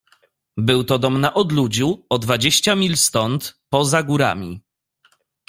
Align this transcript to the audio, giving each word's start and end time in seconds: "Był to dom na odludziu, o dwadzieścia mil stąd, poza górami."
"Był 0.57 0.83
to 0.83 0.99
dom 0.99 1.21
na 1.21 1.33
odludziu, 1.33 2.05
o 2.09 2.19
dwadzieścia 2.19 2.75
mil 2.75 2.97
stąd, 2.97 3.59
poza 3.69 4.03
górami." 4.03 4.61